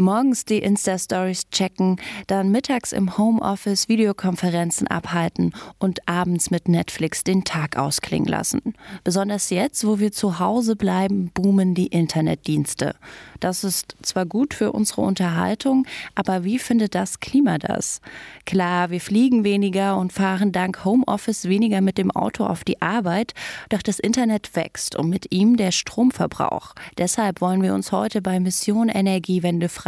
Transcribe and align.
Morgens 0.00 0.44
die 0.44 0.60
Insta-Stories 0.60 1.50
checken, 1.50 1.96
dann 2.28 2.52
mittags 2.52 2.92
im 2.92 3.18
Homeoffice 3.18 3.88
Videokonferenzen 3.88 4.86
abhalten 4.86 5.52
und 5.80 6.08
abends 6.08 6.52
mit 6.52 6.68
Netflix 6.68 7.24
den 7.24 7.42
Tag 7.42 7.76
ausklingen 7.76 8.28
lassen. 8.28 8.74
Besonders 9.02 9.50
jetzt, 9.50 9.84
wo 9.84 9.98
wir 9.98 10.12
zu 10.12 10.38
Hause 10.38 10.76
bleiben, 10.76 11.32
boomen 11.34 11.74
die 11.74 11.88
Internetdienste. 11.88 12.94
Das 13.40 13.64
ist 13.64 13.96
zwar 14.02 14.24
gut 14.24 14.54
für 14.54 14.70
unsere 14.70 15.00
Unterhaltung, 15.00 15.84
aber 16.14 16.44
wie 16.44 16.60
findet 16.60 16.94
das 16.94 17.18
Klima 17.18 17.58
das? 17.58 18.00
Klar, 18.46 18.90
wir 18.90 19.00
fliegen 19.00 19.42
weniger 19.42 19.96
und 19.96 20.12
fahren 20.12 20.52
dank 20.52 20.84
Homeoffice 20.84 21.48
weniger 21.48 21.80
mit 21.80 21.98
dem 21.98 22.12
Auto 22.12 22.46
auf 22.46 22.62
die 22.62 22.80
Arbeit, 22.80 23.34
doch 23.68 23.82
das 23.82 23.98
Internet 23.98 24.54
wächst 24.54 24.94
und 24.94 25.08
mit 25.08 25.32
ihm 25.32 25.56
der 25.56 25.72
Stromverbrauch. 25.72 26.74
Deshalb 26.98 27.40
wollen 27.40 27.62
wir 27.62 27.74
uns 27.74 27.90
heute 27.90 28.22
bei 28.22 28.38
Mission 28.38 28.88
Energiewende 28.88 29.68
fragen, 29.68 29.87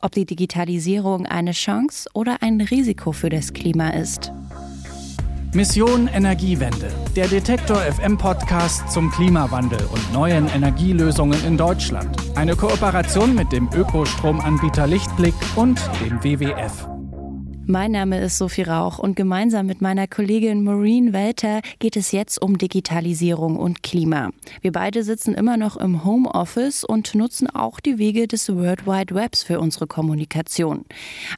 ob 0.00 0.12
die 0.12 0.26
Digitalisierung 0.26 1.26
eine 1.26 1.52
Chance 1.52 2.08
oder 2.14 2.42
ein 2.42 2.60
Risiko 2.60 3.12
für 3.12 3.30
das 3.30 3.52
Klima 3.52 3.90
ist. 3.90 4.32
Mission 5.52 6.06
Energiewende, 6.06 6.92
der 7.16 7.26
Detektor 7.26 7.78
FM 7.78 8.16
Podcast 8.16 8.88
zum 8.88 9.10
Klimawandel 9.10 9.80
und 9.92 10.12
neuen 10.12 10.46
Energielösungen 10.48 11.44
in 11.44 11.56
Deutschland. 11.56 12.16
Eine 12.36 12.54
Kooperation 12.54 13.34
mit 13.34 13.50
dem 13.50 13.68
Ökostromanbieter 13.74 14.86
Lichtblick 14.86 15.34
und 15.56 15.80
dem 16.04 16.22
WWF. 16.22 16.89
Mein 17.70 17.92
Name 17.92 18.20
ist 18.20 18.36
Sophie 18.36 18.64
Rauch 18.64 18.98
und 18.98 19.14
gemeinsam 19.14 19.66
mit 19.66 19.80
meiner 19.80 20.08
Kollegin 20.08 20.64
Maureen 20.64 21.12
Welter 21.12 21.60
geht 21.78 21.96
es 21.96 22.10
jetzt 22.10 22.42
um 22.42 22.58
Digitalisierung 22.58 23.54
und 23.54 23.84
Klima. 23.84 24.30
Wir 24.60 24.72
beide 24.72 25.04
sitzen 25.04 25.36
immer 25.36 25.56
noch 25.56 25.76
im 25.76 26.04
Homeoffice 26.04 26.82
und 26.82 27.14
nutzen 27.14 27.48
auch 27.48 27.78
die 27.78 27.98
Wege 27.98 28.26
des 28.26 28.52
World 28.52 28.88
Wide 28.88 29.14
Webs 29.14 29.44
für 29.44 29.60
unsere 29.60 29.86
Kommunikation. 29.86 30.84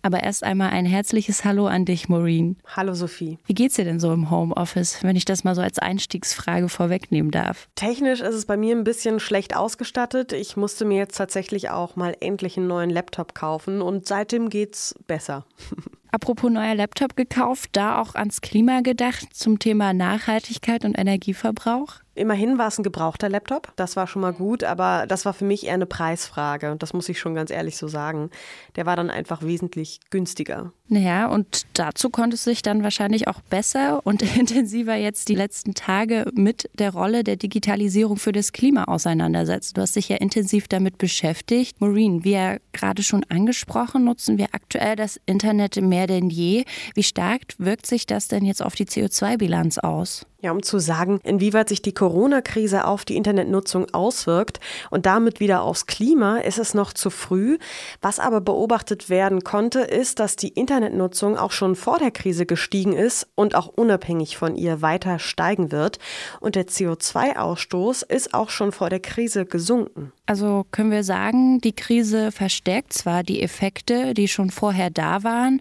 Aber 0.01 0.23
erst 0.23 0.43
einmal 0.43 0.71
ein 0.71 0.87
herzliches 0.87 1.45
Hallo 1.45 1.67
an 1.67 1.85
dich, 1.85 2.09
Maureen. 2.09 2.57
Hallo, 2.67 2.95
Sophie. 2.95 3.37
Wie 3.45 3.53
geht's 3.53 3.75
dir 3.75 3.85
denn 3.85 4.01
so 4.01 4.11
im 4.11 4.31
Homeoffice, 4.31 5.03
wenn 5.03 5.17
ich 5.17 5.27
das 5.27 5.45
mal 5.45 5.55
so 5.55 5.61
als 5.61 5.79
Einstiegsfrage 5.81 6.71
vorwegnehmen 6.71 7.31
darf? 7.31 7.69
Technisch 7.75 8.23
ist 8.23 8.35
es 8.35 8.47
bei 8.47 8.57
mir 8.57 8.75
ein 8.75 8.85
bisschen 8.85 9.21
schlecht 9.21 9.55
ausgestattet. 9.55 10.33
Ich 10.33 10.57
musste 10.57 10.87
mir 10.87 10.97
jetzt 10.97 11.19
tatsächlich 11.19 11.69
auch 11.69 11.95
mal 11.95 12.17
endlich 12.21 12.57
einen 12.57 12.69
neuen 12.69 12.89
Laptop 12.89 13.35
kaufen 13.35 13.83
und 13.83 14.09
seitdem 14.09 14.49
geht's 14.49 14.95
besser. 15.07 15.45
Apropos 16.15 16.51
neuer 16.51 16.75
Laptop 16.75 17.17
gekauft, 17.17 17.71
da 17.73 17.99
auch 17.99 18.15
ans 18.15 18.43
Klima 18.43 18.83
gedacht 18.83 19.35
zum 19.35 19.59
Thema 19.59 19.95
Nachhaltigkeit 19.95 20.85
und 20.85 20.99
Energieverbrauch? 20.99 21.95
Immerhin 22.15 22.59
war 22.59 22.69
es 22.69 22.79
ein 22.79 22.83
gebrauchter 22.83 23.31
Laptop, 23.31 23.73
das 23.77 23.97
war 23.97 24.07
schon 24.07 24.21
mal 24.21 24.35
gut, 24.35 24.65
aber 24.65 25.07
das 25.09 25.25
war 25.25 25.33
für 25.33 25.47
mich 25.47 25.67
eher 25.67 25.75
eine 25.75 25.87
Preisfrage 25.87 26.71
und 26.71 26.83
das 26.83 26.93
muss 26.93 27.09
ich 27.09 27.19
schon 27.19 27.35
ganz 27.35 27.51
ehrlich 27.51 27.79
so 27.79 27.89
sagen. 27.89 28.31
Der 28.77 28.85
war 28.85 28.97
dann 28.97 29.09
einfach 29.09 29.43
wesentlich 29.43 30.01
günstiger. 30.11 30.73
Naja, 30.89 31.27
und 31.27 31.63
dazu 31.73 32.11
konnte 32.11 32.35
es 32.35 32.45
sich 32.45 32.61
dann 32.61 32.83
wahrscheinlich 32.83 33.29
auch 33.29 33.41
besser 33.41 34.05
und 34.05 34.21
intensiver 34.37 34.95
jetzt 34.95 35.31
die 35.31 35.35
letzten 35.35 35.73
Tage 35.73 36.27
mit 36.35 36.69
der 36.75 36.93
Rolle 36.93 37.25
der 37.25 37.37
Digitalisierung 37.37 38.19
für 38.19 38.33
das 38.33 38.53
Klima 38.53 38.85
auseinandersetzen. 38.85 39.73
Du 39.75 39.81
hast 39.81 39.97
dich 39.97 40.11
ja 40.11 40.17
intensiv 40.19 40.69
damit 40.69 40.99
beschäftigt. 40.99 41.81
Maureen, 41.81 42.25
wie 42.25 42.33
ja 42.33 42.57
gerade 42.73 43.03
schon 43.03 43.25
angesprochen, 43.31 44.05
nutzen 44.05 44.37
wir 44.37 44.49
aktuell 44.53 44.97
das 44.97 45.19
Internet 45.25 45.81
mehr 45.81 46.07
denn 46.07 46.29
je. 46.29 46.65
Wie 46.95 47.03
stark 47.03 47.41
wirkt 47.57 47.87
sich 47.87 48.05
das 48.05 48.29
denn 48.29 48.45
jetzt 48.45 48.63
auf 48.63 48.75
die 48.75 48.85
CO2-Bilanz 48.85 49.79
aus? 49.79 50.27
Ja, 50.43 50.51
um 50.51 50.61
zu 50.65 50.81
sagen, 50.81 51.21
inwieweit 51.23 51.69
sich 51.69 51.83
die 51.83 51.95
Corona-Krise 51.95 52.89
auf 52.89 53.05
die 53.05 53.17
Internetnutzung 53.17 53.95
auswirkt 53.95 54.59
und 54.91 55.07
damit 55.07 55.39
wieder 55.39 55.63
aufs 55.63 55.87
Klima, 55.87 56.39
ist 56.39 56.59
es 56.59 56.75
noch 56.75 56.93
zu 56.93 57.11
früh. 57.11 57.59
Was 58.01 58.19
aber 58.19 58.41
beobachtet 58.41 59.09
werden 59.09 59.45
konnte, 59.45 59.83
ist, 59.83 60.19
dass 60.19 60.35
die 60.35 60.49
Internetnutzung 60.49 61.39
auch 61.39 61.53
schon 61.53 61.77
vor 61.77 62.01
der 62.01 62.11
Krise 62.11 62.45
gestiegen 62.45 62.93
ist 62.93 63.29
und 63.37 63.55
auch 63.55 63.69
unabhängig 63.69 64.37
von 64.37 64.57
ihr 64.57 64.83
weiter 64.83 65.21
steigen 65.21 65.71
wird. 65.71 66.01
Und 66.41 66.57
der 66.57 66.67
CO2-Ausstoß 66.67 68.05
ist 68.05 68.35
auch 68.35 68.51
schon 68.51 68.73
vor 68.73 68.91
der 68.91 68.99
Krise 68.99 69.47
gesunken. 69.47 70.11
Also 70.27 70.67
können 70.73 70.91
wir 70.91 71.05
sagen, 71.05 71.61
die 71.61 71.77
Krise 71.77 72.33
verstärkt 72.33 72.95
zwar 72.95 73.23
die 73.23 73.43
Effekte, 73.43 74.13
die 74.13 74.27
schon 74.27 74.51
vorher 74.51 74.91
da 74.91 75.23
waren, 75.23 75.61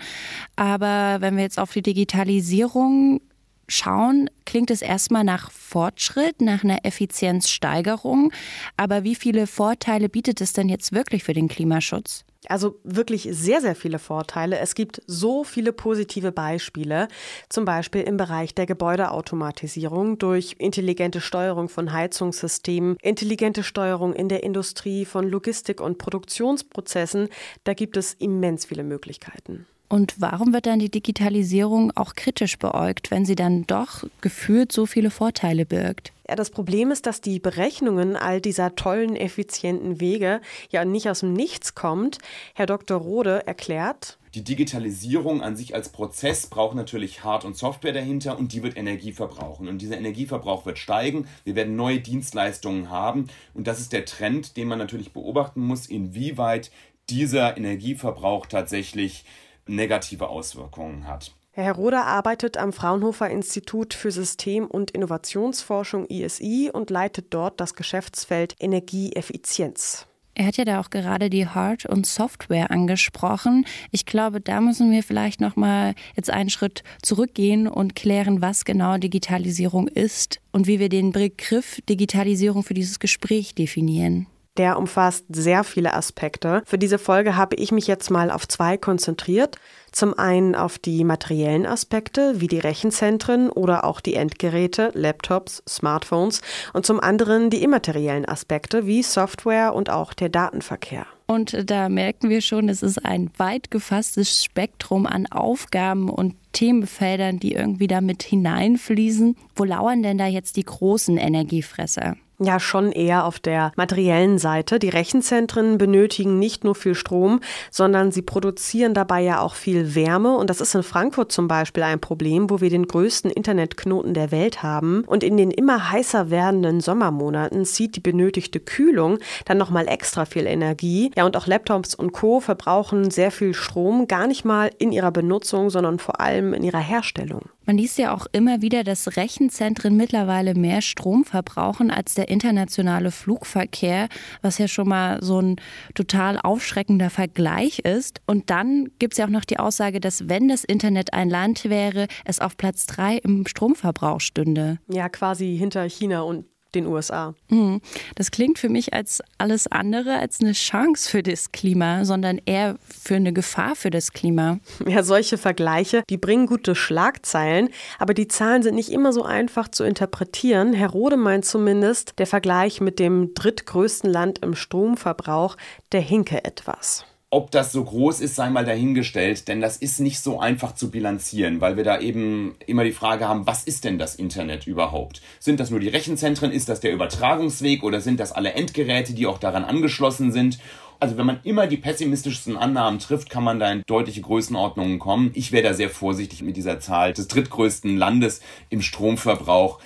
aber 0.55 1.17
wenn 1.19 1.35
wir 1.35 1.43
jetzt 1.43 1.59
auf 1.59 1.71
die 1.71 1.83
Digitalisierung 1.83 3.21
schauen, 3.67 4.29
klingt 4.45 4.71
es 4.71 4.81
erstmal 4.81 5.23
nach 5.23 5.51
Fortschritt, 5.51 6.41
nach 6.41 6.63
einer 6.63 6.85
Effizienzsteigerung. 6.85 8.31
Aber 8.77 9.03
wie 9.03 9.15
viele 9.15 9.47
Vorteile 9.47 10.09
bietet 10.09 10.41
es 10.41 10.53
denn 10.53 10.69
jetzt 10.69 10.93
wirklich 10.93 11.23
für 11.23 11.33
den 11.33 11.47
Klimaschutz? 11.47 12.25
Also 12.47 12.79
wirklich 12.83 13.27
sehr, 13.31 13.61
sehr 13.61 13.75
viele 13.75 13.99
Vorteile. 13.99 14.57
Es 14.57 14.73
gibt 14.73 15.01
so 15.05 15.43
viele 15.43 15.73
positive 15.73 16.31
Beispiele, 16.31 17.07
zum 17.49 17.65
Beispiel 17.65 18.01
im 18.01 18.17
Bereich 18.17 18.55
der 18.55 18.65
Gebäudeautomatisierung 18.65 20.17
durch 20.17 20.55
intelligente 20.57 21.21
Steuerung 21.21 21.69
von 21.69 21.93
Heizungssystemen, 21.93 22.97
intelligente 23.01 23.61
Steuerung 23.61 24.13
in 24.13 24.27
der 24.27 24.43
Industrie 24.43 25.05
von 25.05 25.29
Logistik- 25.29 25.81
und 25.81 25.99
Produktionsprozessen. 25.99 27.29
Da 27.63 27.75
gibt 27.75 27.95
es 27.95 28.13
immens 28.15 28.65
viele 28.65 28.83
Möglichkeiten. 28.83 29.67
Und 29.91 30.15
warum 30.19 30.53
wird 30.53 30.67
dann 30.67 30.79
die 30.79 30.89
Digitalisierung 30.89 31.91
auch 31.97 32.13
kritisch 32.15 32.57
beäugt, 32.57 33.11
wenn 33.11 33.25
sie 33.25 33.35
dann 33.35 33.67
doch 33.67 34.05
gefühlt 34.21 34.71
so 34.71 34.85
viele 34.85 35.11
Vorteile 35.11 35.65
birgt? 35.65 36.13
Ja, 36.29 36.37
das 36.37 36.49
Problem 36.49 36.91
ist, 36.91 37.07
dass 37.07 37.19
die 37.19 37.39
Berechnungen 37.39 38.15
all 38.15 38.39
dieser 38.39 38.73
tollen, 38.75 39.17
effizienten 39.17 39.99
Wege 39.99 40.39
ja 40.69 40.85
nicht 40.85 41.09
aus 41.09 41.19
dem 41.19 41.33
Nichts 41.33 41.75
kommt. 41.75 42.19
Herr 42.53 42.67
Dr. 42.67 43.01
Rode 43.01 43.45
erklärt, 43.45 44.17
die 44.33 44.45
Digitalisierung 44.45 45.41
an 45.41 45.57
sich 45.57 45.75
als 45.75 45.89
Prozess 45.89 46.47
braucht 46.47 46.77
natürlich 46.77 47.25
Hard- 47.25 47.43
und 47.43 47.57
Software 47.57 47.91
dahinter 47.91 48.39
und 48.39 48.53
die 48.53 48.63
wird 48.63 48.77
Energie 48.77 49.11
verbrauchen. 49.11 49.67
Und 49.67 49.81
dieser 49.81 49.97
Energieverbrauch 49.97 50.65
wird 50.65 50.77
steigen. 50.79 51.27
Wir 51.43 51.55
werden 51.55 51.75
neue 51.75 51.99
Dienstleistungen 51.99 52.89
haben. 52.89 53.27
Und 53.53 53.67
das 53.67 53.81
ist 53.81 53.91
der 53.91 54.05
Trend, 54.05 54.55
den 54.55 54.69
man 54.69 54.79
natürlich 54.79 55.11
beobachten 55.11 55.59
muss, 55.59 55.85
inwieweit 55.85 56.71
dieser 57.09 57.57
Energieverbrauch 57.57 58.45
tatsächlich 58.45 59.25
negative 59.67 60.27
Auswirkungen 60.29 61.07
hat. 61.07 61.33
Herr 61.53 61.73
Roder 61.73 62.05
arbeitet 62.05 62.55
am 62.55 62.71
Fraunhofer 62.71 63.29
Institut 63.29 63.93
für 63.93 64.11
System- 64.11 64.67
und 64.67 64.91
Innovationsforschung 64.91 66.05
ISI 66.07 66.71
und 66.71 66.89
leitet 66.89 67.33
dort 67.33 67.59
das 67.59 67.75
Geschäftsfeld 67.75 68.55
Energieeffizienz. 68.59 70.07
Er 70.33 70.45
hat 70.45 70.55
ja 70.55 70.63
da 70.63 70.79
auch 70.79 70.89
gerade 70.89 71.29
die 71.29 71.45
Hard- 71.45 71.85
und 71.85 72.07
Software 72.07 72.71
angesprochen. 72.71 73.65
Ich 73.91 74.05
glaube, 74.05 74.39
da 74.39 74.61
müssen 74.61 74.89
wir 74.91 75.03
vielleicht 75.03 75.41
noch 75.41 75.57
mal 75.57 75.93
jetzt 76.15 76.29
einen 76.29 76.49
Schritt 76.49 76.83
zurückgehen 77.01 77.67
und 77.67 77.95
klären, 77.95 78.41
was 78.41 78.63
genau 78.63 78.97
Digitalisierung 78.97 79.89
ist 79.89 80.39
und 80.53 80.67
wie 80.67 80.79
wir 80.79 80.87
den 80.87 81.11
Begriff 81.11 81.81
Digitalisierung 81.89 82.63
für 82.63 82.73
dieses 82.73 82.99
Gespräch 82.99 83.55
definieren. 83.55 84.27
Der 84.57 84.77
umfasst 84.77 85.25
sehr 85.29 85.63
viele 85.63 85.93
Aspekte. 85.93 86.61
Für 86.65 86.77
diese 86.77 86.99
Folge 86.99 87.37
habe 87.37 87.55
ich 87.55 87.71
mich 87.71 87.87
jetzt 87.87 88.11
mal 88.11 88.29
auf 88.29 88.47
zwei 88.47 88.77
konzentriert. 88.77 89.57
Zum 89.93 90.17
einen 90.17 90.55
auf 90.55 90.77
die 90.77 91.03
materiellen 91.05 91.65
Aspekte 91.65 92.41
wie 92.41 92.47
die 92.47 92.59
Rechenzentren 92.59 93.49
oder 93.49 93.85
auch 93.85 94.01
die 94.01 94.15
Endgeräte, 94.15 94.91
Laptops, 94.93 95.63
Smartphones 95.67 96.41
und 96.73 96.85
zum 96.85 96.99
anderen 96.99 97.49
die 97.49 97.63
immateriellen 97.63 98.27
Aspekte 98.27 98.85
wie 98.85 99.03
Software 99.03 99.73
und 99.73 99.89
auch 99.89 100.13
der 100.13 100.29
Datenverkehr. 100.29 101.05
Und 101.27 101.69
da 101.69 101.87
merken 101.87 102.29
wir 102.29 102.41
schon, 102.41 102.67
es 102.67 102.83
ist 102.83 103.05
ein 103.05 103.31
weit 103.37 103.71
gefasstes 103.71 104.43
Spektrum 104.43 105.05
an 105.05 105.27
Aufgaben 105.27 106.09
und 106.09 106.35
Themenfeldern, 106.51 107.39
die 107.39 107.53
irgendwie 107.53 107.87
damit 107.87 108.21
hineinfließen. 108.21 109.37
Wo 109.55 109.63
lauern 109.63 110.03
denn 110.03 110.17
da 110.17 110.27
jetzt 110.27 110.57
die 110.57 110.65
großen 110.65 111.17
Energiefresser? 111.17 112.17
Ja, 112.43 112.59
schon 112.59 112.91
eher 112.91 113.25
auf 113.25 113.39
der 113.39 113.71
materiellen 113.75 114.39
Seite. 114.39 114.79
Die 114.79 114.89
Rechenzentren 114.89 115.77
benötigen 115.77 116.39
nicht 116.39 116.63
nur 116.63 116.73
viel 116.73 116.95
Strom, 116.95 117.39
sondern 117.69 118.11
sie 118.11 118.23
produzieren 118.23 118.95
dabei 118.95 119.21
ja 119.21 119.41
auch 119.41 119.53
viel 119.53 119.93
Wärme. 119.93 120.35
Und 120.35 120.49
das 120.49 120.59
ist 120.59 120.73
in 120.73 120.81
Frankfurt 120.81 121.31
zum 121.31 121.47
Beispiel 121.47 121.83
ein 121.83 121.99
Problem, 121.99 122.49
wo 122.49 122.59
wir 122.59 122.71
den 122.71 122.87
größten 122.87 123.29
Internetknoten 123.29 124.15
der 124.15 124.31
Welt 124.31 124.63
haben. 124.63 125.03
Und 125.05 125.23
in 125.23 125.37
den 125.37 125.51
immer 125.51 125.91
heißer 125.91 126.31
werdenden 126.31 126.81
Sommermonaten 126.81 127.63
zieht 127.63 127.95
die 127.95 127.99
benötigte 127.99 128.59
Kühlung 128.59 129.19
dann 129.45 129.59
nochmal 129.59 129.87
extra 129.87 130.25
viel 130.25 130.47
Energie. 130.47 131.11
Ja, 131.15 131.27
und 131.27 131.37
auch 131.37 131.45
Laptops 131.45 131.93
und 131.93 132.11
Co. 132.11 132.39
verbrauchen 132.39 133.11
sehr 133.11 133.29
viel 133.29 133.53
Strom, 133.53 134.07
gar 134.07 134.25
nicht 134.25 134.45
mal 134.45 134.71
in 134.79 134.91
ihrer 134.91 135.11
Benutzung, 135.11 135.69
sondern 135.69 135.99
vor 135.99 136.19
allem 136.19 136.55
in 136.55 136.63
ihrer 136.63 136.79
Herstellung. 136.79 137.43
Man 137.71 137.77
liest 137.77 137.97
ja 137.97 138.13
auch 138.13 138.27
immer 138.33 138.61
wieder, 138.61 138.83
dass 138.83 139.15
Rechenzentren 139.15 139.95
mittlerweile 139.95 140.55
mehr 140.55 140.81
Strom 140.81 141.23
verbrauchen 141.23 141.89
als 141.89 142.15
der 142.15 142.27
internationale 142.27 143.11
Flugverkehr, 143.11 144.09
was 144.41 144.57
ja 144.57 144.67
schon 144.67 144.89
mal 144.89 145.23
so 145.23 145.41
ein 145.41 145.55
total 145.95 146.37
aufschreckender 146.37 147.09
Vergleich 147.09 147.79
ist. 147.79 148.19
Und 148.27 148.49
dann 148.49 148.89
gibt 148.99 149.13
es 149.13 149.19
ja 149.19 149.25
auch 149.25 149.29
noch 149.29 149.45
die 149.45 149.57
Aussage, 149.57 150.01
dass 150.01 150.27
wenn 150.27 150.49
das 150.49 150.65
Internet 150.65 151.13
ein 151.13 151.29
Land 151.29 151.63
wäre, 151.69 152.07
es 152.25 152.41
auf 152.41 152.57
Platz 152.57 152.87
drei 152.87 153.19
im 153.19 153.47
Stromverbrauch 153.47 154.19
stünde. 154.19 154.79
Ja, 154.89 155.07
quasi 155.07 155.55
hinter 155.57 155.87
China 155.87 156.23
und 156.23 156.50
den 156.75 156.87
USA. 156.87 157.33
Mhm. 157.49 157.81
Das 158.15 158.31
klingt 158.31 158.59
für 158.59 158.69
mich 158.69 158.93
als 158.93 159.21
alles 159.37 159.67
andere 159.67 160.17
als 160.17 160.39
eine 160.41 160.53
Chance 160.53 161.09
für 161.09 161.23
das 161.23 161.51
Klima, 161.51 162.05
sondern 162.05 162.39
eher 162.45 162.77
für 162.87 163.15
eine 163.15 163.33
Gefahr 163.33 163.75
für 163.75 163.89
das 163.89 164.13
Klima. 164.13 164.59
Ja, 164.87 165.03
solche 165.03 165.37
Vergleiche, 165.37 166.03
die 166.09 166.17
bringen 166.17 166.47
gute 166.47 166.75
Schlagzeilen, 166.75 167.69
aber 167.99 168.13
die 168.13 168.27
Zahlen 168.27 168.63
sind 168.63 168.75
nicht 168.75 168.91
immer 168.91 169.13
so 169.13 169.23
einfach 169.23 169.67
zu 169.67 169.83
interpretieren. 169.83 170.73
Herr 170.73 170.89
Rode 170.89 171.17
meint 171.17 171.45
zumindest, 171.45 172.19
der 172.19 172.27
Vergleich 172.27 172.81
mit 172.81 172.99
dem 172.99 173.33
drittgrößten 173.33 174.09
Land 174.09 174.39
im 174.39 174.55
Stromverbrauch, 174.55 175.57
der 175.91 176.01
hinke 176.01 176.43
etwas. 176.43 177.05
Ob 177.33 177.49
das 177.49 177.71
so 177.71 177.81
groß 177.81 178.19
ist, 178.19 178.35
sei 178.35 178.49
mal 178.49 178.65
dahingestellt, 178.65 179.47
denn 179.47 179.61
das 179.61 179.77
ist 179.77 180.01
nicht 180.01 180.19
so 180.19 180.41
einfach 180.41 180.75
zu 180.75 180.91
bilanzieren, 180.91 181.61
weil 181.61 181.77
wir 181.77 181.85
da 181.85 182.01
eben 182.01 182.57
immer 182.67 182.83
die 182.83 182.91
Frage 182.91 183.25
haben, 183.25 183.47
was 183.47 183.63
ist 183.63 183.85
denn 183.85 183.97
das 183.97 184.15
Internet 184.15 184.67
überhaupt? 184.67 185.21
Sind 185.39 185.61
das 185.61 185.69
nur 185.69 185.79
die 185.79 185.87
Rechenzentren, 185.87 186.51
ist 186.51 186.67
das 186.67 186.81
der 186.81 186.91
Übertragungsweg 186.91 187.83
oder 187.83 188.01
sind 188.01 188.19
das 188.19 188.33
alle 188.33 188.51
Endgeräte, 188.51 189.13
die 189.13 189.27
auch 189.27 189.37
daran 189.37 189.63
angeschlossen 189.63 190.33
sind? 190.33 190.59
Also 190.99 191.17
wenn 191.17 191.25
man 191.25 191.39
immer 191.43 191.67
die 191.67 191.77
pessimistischsten 191.77 192.57
Annahmen 192.57 192.99
trifft, 192.99 193.29
kann 193.29 193.45
man 193.45 193.61
da 193.61 193.71
in 193.71 193.83
deutliche 193.87 194.19
Größenordnungen 194.19 194.99
kommen. 194.99 195.31
Ich 195.33 195.53
wäre 195.53 195.69
da 195.69 195.73
sehr 195.73 195.89
vorsichtig 195.89 196.41
mit 196.41 196.57
dieser 196.57 196.81
Zahl 196.81 197.13
des 197.13 197.29
drittgrößten 197.29 197.95
Landes 197.95 198.41
im 198.69 198.81
Stromverbrauch. 198.81 199.79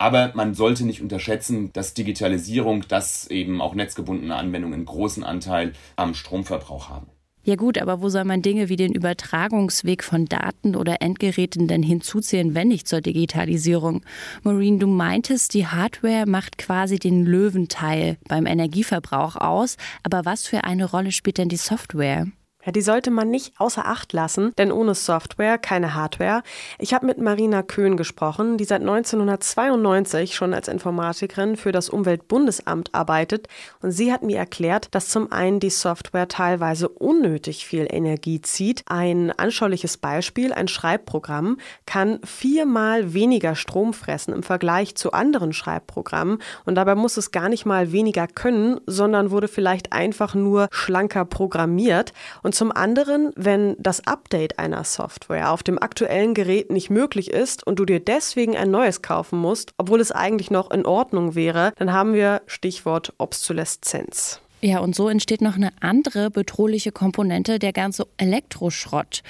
Aber 0.00 0.32
man 0.34 0.54
sollte 0.54 0.86
nicht 0.86 1.02
unterschätzen, 1.02 1.74
dass 1.74 1.92
Digitalisierung, 1.92 2.88
dass 2.88 3.26
eben 3.26 3.60
auch 3.60 3.74
netzgebundene 3.74 4.34
Anwendungen 4.34 4.72
einen 4.74 4.86
großen 4.86 5.22
Anteil 5.22 5.74
am 5.94 6.14
Stromverbrauch 6.14 6.88
haben. 6.88 7.08
Ja 7.42 7.56
gut, 7.56 7.76
aber 7.76 8.00
wo 8.00 8.08
soll 8.08 8.24
man 8.24 8.40
Dinge 8.40 8.70
wie 8.70 8.76
den 8.76 8.94
Übertragungsweg 8.94 10.02
von 10.02 10.24
Daten 10.24 10.74
oder 10.74 11.02
Endgeräten 11.02 11.68
denn 11.68 11.82
hinzuziehen, 11.82 12.54
wenn 12.54 12.68
nicht 12.68 12.88
zur 12.88 13.02
Digitalisierung? 13.02 14.02
Maureen, 14.42 14.78
du 14.78 14.86
meintest, 14.86 15.52
die 15.52 15.66
Hardware 15.66 16.24
macht 16.26 16.56
quasi 16.56 16.98
den 16.98 17.26
Löwenteil 17.26 18.16
beim 18.26 18.46
Energieverbrauch 18.46 19.36
aus, 19.36 19.76
aber 20.02 20.24
was 20.24 20.46
für 20.46 20.64
eine 20.64 20.86
Rolle 20.86 21.12
spielt 21.12 21.36
denn 21.36 21.50
die 21.50 21.56
Software? 21.56 22.26
Ja, 22.64 22.72
die 22.72 22.82
sollte 22.82 23.10
man 23.10 23.30
nicht 23.30 23.54
außer 23.58 23.86
Acht 23.86 24.12
lassen, 24.12 24.52
denn 24.58 24.70
ohne 24.70 24.94
Software 24.94 25.56
keine 25.56 25.94
Hardware. 25.94 26.42
Ich 26.78 26.92
habe 26.92 27.06
mit 27.06 27.16
Marina 27.16 27.62
Köhn 27.62 27.96
gesprochen, 27.96 28.58
die 28.58 28.64
seit 28.64 28.82
1992 28.82 30.34
schon 30.34 30.52
als 30.52 30.68
Informatikerin 30.68 31.56
für 31.56 31.72
das 31.72 31.88
Umweltbundesamt 31.88 32.94
arbeitet 32.94 33.48
und 33.80 33.92
sie 33.92 34.12
hat 34.12 34.22
mir 34.22 34.36
erklärt, 34.36 34.94
dass 34.94 35.08
zum 35.08 35.32
einen 35.32 35.58
die 35.58 35.70
Software 35.70 36.28
teilweise 36.28 36.90
unnötig 36.90 37.64
viel 37.64 37.86
Energie 37.90 38.42
zieht. 38.42 38.82
Ein 38.86 39.32
anschauliches 39.32 39.96
Beispiel, 39.96 40.52
ein 40.52 40.68
Schreibprogramm 40.68 41.56
kann 41.86 42.20
viermal 42.24 43.14
weniger 43.14 43.54
Strom 43.54 43.94
fressen 43.94 44.34
im 44.34 44.42
Vergleich 44.42 44.96
zu 44.96 45.12
anderen 45.12 45.54
Schreibprogrammen 45.54 46.42
und 46.66 46.74
dabei 46.74 46.94
muss 46.94 47.16
es 47.16 47.30
gar 47.30 47.48
nicht 47.48 47.64
mal 47.64 47.90
weniger 47.90 48.26
können, 48.26 48.80
sondern 48.84 49.30
wurde 49.30 49.48
vielleicht 49.48 49.94
einfach 49.94 50.34
nur 50.34 50.68
schlanker 50.70 51.24
programmiert 51.24 52.12
und 52.42 52.49
und 52.50 52.54
zum 52.54 52.72
anderen, 52.72 53.32
wenn 53.36 53.76
das 53.78 54.08
Update 54.08 54.58
einer 54.58 54.82
Software 54.82 55.52
auf 55.52 55.62
dem 55.62 55.80
aktuellen 55.80 56.34
Gerät 56.34 56.72
nicht 56.72 56.90
möglich 56.90 57.30
ist 57.30 57.64
und 57.64 57.78
du 57.78 57.84
dir 57.84 58.00
deswegen 58.00 58.56
ein 58.56 58.72
neues 58.72 59.02
kaufen 59.02 59.38
musst, 59.38 59.72
obwohl 59.78 60.00
es 60.00 60.10
eigentlich 60.10 60.50
noch 60.50 60.72
in 60.72 60.84
Ordnung 60.84 61.36
wäre, 61.36 61.72
dann 61.76 61.92
haben 61.92 62.12
wir 62.12 62.42
Stichwort 62.48 63.12
Obsoleszenz. 63.18 64.40
Ja, 64.62 64.80
und 64.80 64.94
so 64.94 65.08
entsteht 65.08 65.40
noch 65.40 65.56
eine 65.56 65.70
andere 65.80 66.30
bedrohliche 66.30 66.92
Komponente, 66.92 67.58
der 67.58 67.72
ganze 67.72 68.06
Elektroschrott. 68.18 69.22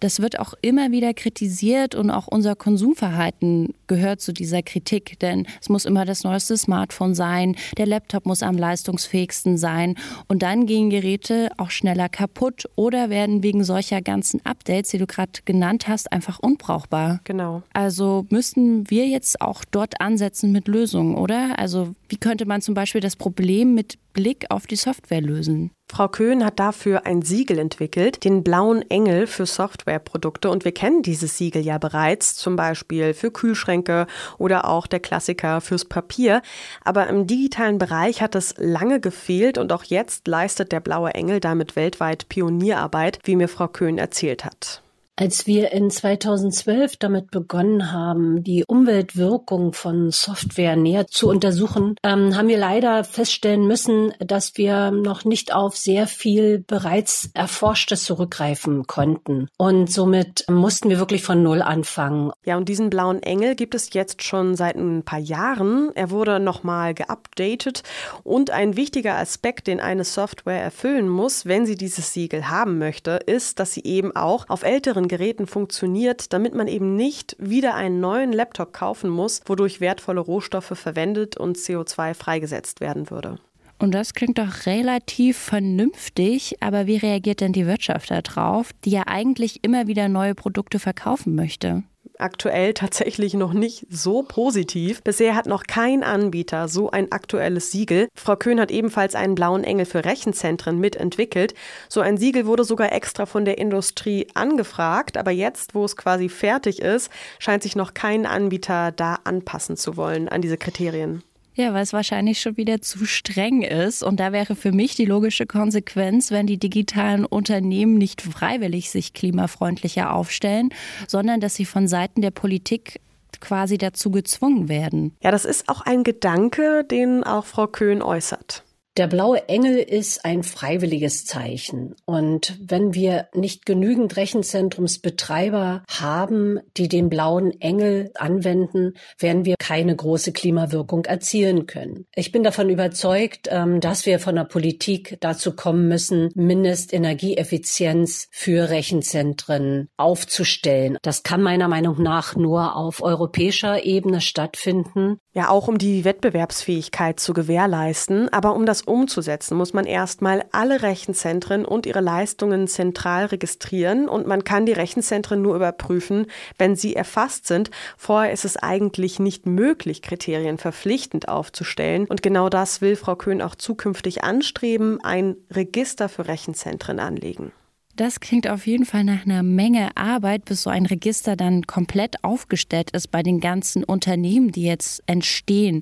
Das 0.00 0.20
wird 0.20 0.38
auch 0.38 0.54
immer 0.62 0.92
wieder 0.92 1.12
kritisiert 1.12 1.94
und 1.94 2.10
auch 2.10 2.28
unser 2.28 2.54
Konsumverhalten 2.54 3.74
gehört 3.88 4.20
zu 4.20 4.32
dieser 4.32 4.62
Kritik, 4.62 5.18
denn 5.20 5.46
es 5.60 5.68
muss 5.68 5.84
immer 5.84 6.04
das 6.04 6.24
neueste 6.24 6.56
Smartphone 6.56 7.14
sein, 7.14 7.56
der 7.76 7.86
Laptop 7.86 8.26
muss 8.26 8.42
am 8.42 8.56
leistungsfähigsten 8.56 9.58
sein 9.58 9.96
und 10.28 10.42
dann 10.42 10.66
gehen 10.66 10.90
Geräte 10.90 11.50
auch 11.56 11.70
schneller 11.70 12.08
kaputt 12.08 12.68
oder 12.76 13.10
werden 13.10 13.42
wegen 13.42 13.64
solcher 13.64 14.02
ganzen 14.02 14.44
Updates, 14.44 14.90
die 14.90 14.98
du 14.98 15.06
gerade 15.06 15.32
genannt 15.44 15.88
hast, 15.88 16.12
einfach 16.12 16.38
unbrauchbar. 16.38 17.20
Genau. 17.24 17.62
Also 17.72 18.26
müssten 18.30 18.88
wir 18.90 19.06
jetzt 19.06 19.40
auch 19.40 19.64
dort 19.64 20.00
ansetzen 20.00 20.52
mit 20.52 20.68
Lösungen, 20.68 21.16
oder? 21.16 21.58
Also 21.58 21.94
wie 22.08 22.16
könnte 22.16 22.46
man 22.46 22.62
zum 22.62 22.74
Beispiel 22.74 23.00
das 23.00 23.16
Problem 23.16 23.74
mit 23.74 23.98
Blick 24.16 24.46
auf 24.48 24.66
die 24.66 24.76
Software 24.76 25.20
lösen? 25.20 25.72
Frau 25.92 26.08
Köhn 26.08 26.42
hat 26.42 26.58
dafür 26.58 27.04
ein 27.04 27.20
Siegel 27.20 27.58
entwickelt, 27.58 28.24
den 28.24 28.42
blauen 28.42 28.82
Engel 28.90 29.26
für 29.26 29.44
Softwareprodukte. 29.44 30.48
Und 30.48 30.64
wir 30.64 30.72
kennen 30.72 31.02
dieses 31.02 31.36
Siegel 31.36 31.62
ja 31.62 31.76
bereits, 31.76 32.34
zum 32.34 32.56
Beispiel 32.56 33.12
für 33.12 33.30
Kühlschränke 33.30 34.06
oder 34.38 34.64
auch 34.64 34.86
der 34.86 35.00
Klassiker 35.00 35.60
fürs 35.60 35.84
Papier. 35.84 36.40
Aber 36.82 37.06
im 37.08 37.26
digitalen 37.26 37.76
Bereich 37.76 38.22
hat 38.22 38.34
es 38.34 38.54
lange 38.56 39.00
gefehlt 39.00 39.58
und 39.58 39.70
auch 39.70 39.84
jetzt 39.84 40.26
leistet 40.26 40.72
der 40.72 40.80
blaue 40.80 41.12
Engel 41.12 41.38
damit 41.38 41.76
weltweit 41.76 42.30
Pionierarbeit, 42.30 43.18
wie 43.24 43.36
mir 43.36 43.48
Frau 43.48 43.68
Köhn 43.68 43.98
erzählt 43.98 44.46
hat. 44.46 44.82
Als 45.18 45.46
wir 45.46 45.72
in 45.72 45.90
2012 45.90 46.98
damit 46.98 47.30
begonnen 47.30 47.90
haben, 47.90 48.44
die 48.44 48.64
Umweltwirkung 48.66 49.72
von 49.72 50.10
Software 50.10 50.76
näher 50.76 51.06
zu 51.06 51.30
untersuchen, 51.30 51.96
ähm, 52.02 52.36
haben 52.36 52.48
wir 52.48 52.58
leider 52.58 53.02
feststellen 53.02 53.66
müssen, 53.66 54.12
dass 54.18 54.58
wir 54.58 54.90
noch 54.90 55.24
nicht 55.24 55.54
auf 55.54 55.74
sehr 55.74 56.06
viel 56.06 56.58
bereits 56.58 57.30
Erforschtes 57.32 58.04
zurückgreifen 58.04 58.86
konnten. 58.86 59.48
Und 59.56 59.90
somit 59.90 60.44
mussten 60.50 60.90
wir 60.90 60.98
wirklich 60.98 61.22
von 61.22 61.42
Null 61.42 61.62
anfangen. 61.62 62.30
Ja, 62.44 62.58
und 62.58 62.68
diesen 62.68 62.90
blauen 62.90 63.22
Engel 63.22 63.54
gibt 63.54 63.74
es 63.74 63.94
jetzt 63.94 64.22
schon 64.22 64.54
seit 64.54 64.76
ein 64.76 65.02
paar 65.02 65.18
Jahren. 65.18 65.92
Er 65.94 66.10
wurde 66.10 66.40
nochmal 66.40 66.92
geupdatet. 66.92 67.84
Und 68.22 68.50
ein 68.50 68.76
wichtiger 68.76 69.16
Aspekt, 69.16 69.66
den 69.66 69.80
eine 69.80 70.04
Software 70.04 70.60
erfüllen 70.60 71.08
muss, 71.08 71.46
wenn 71.46 71.64
sie 71.64 71.76
dieses 71.76 72.12
Siegel 72.12 72.50
haben 72.50 72.76
möchte, 72.76 73.12
ist, 73.12 73.60
dass 73.60 73.72
sie 73.72 73.84
eben 73.84 74.14
auch 74.14 74.46
auf 74.50 74.62
älteren 74.62 75.05
Geräten 75.08 75.46
funktioniert, 75.46 76.32
damit 76.32 76.54
man 76.54 76.68
eben 76.68 76.96
nicht 76.96 77.36
wieder 77.38 77.74
einen 77.74 78.00
neuen 78.00 78.32
Laptop 78.32 78.72
kaufen 78.72 79.10
muss, 79.10 79.40
wodurch 79.46 79.80
wertvolle 79.80 80.20
Rohstoffe 80.20 80.72
verwendet 80.74 81.36
und 81.36 81.56
CO2 81.56 82.14
freigesetzt 82.14 82.80
werden 82.80 83.10
würde. 83.10 83.38
Und 83.78 83.92
das 83.92 84.14
klingt 84.14 84.38
doch 84.38 84.66
relativ 84.66 85.36
vernünftig, 85.36 86.56
aber 86.60 86.86
wie 86.86 86.96
reagiert 86.96 87.40
denn 87.40 87.52
die 87.52 87.66
Wirtschaft 87.66 88.10
darauf, 88.10 88.70
die 88.84 88.90
ja 88.90 89.02
eigentlich 89.06 89.62
immer 89.62 89.86
wieder 89.86 90.08
neue 90.08 90.34
Produkte 90.34 90.78
verkaufen 90.78 91.34
möchte? 91.34 91.82
Aktuell 92.18 92.74
tatsächlich 92.74 93.34
noch 93.34 93.52
nicht 93.52 93.86
so 93.90 94.22
positiv. 94.22 95.02
Bisher 95.02 95.34
hat 95.34 95.46
noch 95.46 95.64
kein 95.64 96.02
Anbieter 96.02 96.68
so 96.68 96.90
ein 96.90 97.12
aktuelles 97.12 97.70
Siegel. 97.70 98.08
Frau 98.14 98.36
Köhn 98.36 98.60
hat 98.60 98.70
ebenfalls 98.70 99.14
einen 99.14 99.34
blauen 99.34 99.64
Engel 99.64 99.86
für 99.86 100.04
Rechenzentren 100.04 100.78
mitentwickelt. 100.78 101.54
So 101.88 102.00
ein 102.00 102.16
Siegel 102.16 102.46
wurde 102.46 102.64
sogar 102.64 102.92
extra 102.92 103.26
von 103.26 103.44
der 103.44 103.58
Industrie 103.58 104.26
angefragt, 104.34 105.16
aber 105.16 105.30
jetzt, 105.30 105.74
wo 105.74 105.84
es 105.84 105.96
quasi 105.96 106.28
fertig 106.28 106.80
ist, 106.80 107.10
scheint 107.38 107.62
sich 107.62 107.76
noch 107.76 107.94
kein 107.94 108.26
Anbieter 108.26 108.92
da 108.92 109.18
anpassen 109.24 109.76
zu 109.76 109.96
wollen 109.96 110.28
an 110.28 110.42
diese 110.42 110.56
Kriterien. 110.56 111.22
Ja, 111.56 111.72
weil 111.72 111.82
es 111.82 111.94
wahrscheinlich 111.94 112.38
schon 112.38 112.58
wieder 112.58 112.82
zu 112.82 113.06
streng 113.06 113.62
ist. 113.62 114.02
Und 114.02 114.20
da 114.20 114.30
wäre 114.30 114.54
für 114.54 114.72
mich 114.72 114.94
die 114.94 115.06
logische 115.06 115.46
Konsequenz, 115.46 116.30
wenn 116.30 116.46
die 116.46 116.58
digitalen 116.58 117.24
Unternehmen 117.24 117.94
nicht 117.94 118.20
freiwillig 118.20 118.90
sich 118.90 119.14
klimafreundlicher 119.14 120.12
aufstellen, 120.12 120.68
sondern 121.08 121.40
dass 121.40 121.54
sie 121.54 121.64
von 121.64 121.88
Seiten 121.88 122.20
der 122.20 122.30
Politik 122.30 123.00
quasi 123.40 123.78
dazu 123.78 124.10
gezwungen 124.10 124.68
werden. 124.68 125.14
Ja, 125.22 125.30
das 125.30 125.46
ist 125.46 125.70
auch 125.70 125.80
ein 125.80 126.04
Gedanke, 126.04 126.84
den 126.84 127.24
auch 127.24 127.46
Frau 127.46 127.66
Köhn 127.66 128.02
äußert. 128.02 128.65
Der 128.96 129.08
blaue 129.08 129.46
Engel 129.50 129.76
ist 129.76 130.24
ein 130.24 130.42
freiwilliges 130.42 131.26
Zeichen. 131.26 131.94
Und 132.06 132.58
wenn 132.62 132.94
wir 132.94 133.28
nicht 133.34 133.66
genügend 133.66 134.16
Rechenzentrumsbetreiber 134.16 135.82
haben, 135.86 136.60
die 136.78 136.88
den 136.88 137.10
blauen 137.10 137.60
Engel 137.60 138.10
anwenden, 138.14 138.94
werden 139.18 139.44
wir 139.44 139.56
keine 139.58 139.94
große 139.94 140.32
Klimawirkung 140.32 141.04
erzielen 141.04 141.66
können. 141.66 142.06
Ich 142.14 142.32
bin 142.32 142.42
davon 142.42 142.70
überzeugt, 142.70 143.48
ähm, 143.50 143.80
dass 143.80 144.06
wir 144.06 144.18
von 144.18 144.34
der 144.34 144.44
Politik 144.44 145.18
dazu 145.20 145.54
kommen 145.54 145.88
müssen, 145.88 146.30
Mindestenergieeffizienz 146.34 148.28
für 148.30 148.70
Rechenzentren 148.70 149.90
aufzustellen. 149.98 150.96
Das 151.02 151.22
kann 151.22 151.42
meiner 151.42 151.68
Meinung 151.68 152.02
nach 152.02 152.34
nur 152.34 152.76
auf 152.76 153.02
europäischer 153.02 153.84
Ebene 153.84 154.22
stattfinden. 154.22 155.20
Ja, 155.36 155.50
auch 155.50 155.68
um 155.68 155.76
die 155.76 156.06
Wettbewerbsfähigkeit 156.06 157.20
zu 157.20 157.34
gewährleisten, 157.34 158.32
aber 158.32 158.54
um 158.54 158.64
das 158.64 158.80
umzusetzen, 158.80 159.54
muss 159.54 159.74
man 159.74 159.84
erstmal 159.84 160.46
alle 160.50 160.80
Rechenzentren 160.80 161.66
und 161.66 161.84
ihre 161.84 162.00
Leistungen 162.00 162.68
zentral 162.68 163.26
registrieren 163.26 164.08
und 164.08 164.26
man 164.26 164.44
kann 164.44 164.64
die 164.64 164.72
Rechenzentren 164.72 165.42
nur 165.42 165.54
überprüfen, 165.54 166.24
wenn 166.56 166.74
sie 166.74 166.96
erfasst 166.96 167.46
sind. 167.46 167.70
Vorher 167.98 168.32
ist 168.32 168.46
es 168.46 168.56
eigentlich 168.56 169.18
nicht 169.18 169.44
möglich, 169.44 170.00
Kriterien 170.00 170.56
verpflichtend 170.56 171.28
aufzustellen 171.28 172.06
und 172.06 172.22
genau 172.22 172.48
das 172.48 172.80
will 172.80 172.96
Frau 172.96 173.14
Köhn 173.14 173.42
auch 173.42 173.56
zukünftig 173.56 174.24
anstreben, 174.24 175.04
ein 175.04 175.36
Register 175.52 176.08
für 176.08 176.28
Rechenzentren 176.28 176.98
anlegen. 176.98 177.52
Das 177.96 178.20
klingt 178.20 178.46
auf 178.46 178.66
jeden 178.66 178.84
Fall 178.84 179.04
nach 179.04 179.24
einer 179.24 179.42
Menge 179.42 179.96
Arbeit, 179.96 180.44
bis 180.44 180.62
so 180.62 180.68
ein 180.68 180.84
Register 180.84 181.34
dann 181.34 181.66
komplett 181.66 182.22
aufgestellt 182.22 182.90
ist 182.90 183.10
bei 183.10 183.22
den 183.22 183.40
ganzen 183.40 183.84
Unternehmen, 183.84 184.52
die 184.52 184.64
jetzt 184.64 185.02
entstehen. 185.06 185.80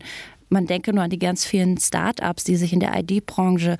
Man 0.48 0.66
denke 0.66 0.92
nur 0.92 1.02
an 1.02 1.10
die 1.10 1.18
ganz 1.18 1.44
vielen 1.44 1.76
Start-ups, 1.76 2.44
die 2.44 2.54
sich 2.54 2.72
in 2.72 2.78
der 2.78 2.96
ID-Branche 2.96 3.78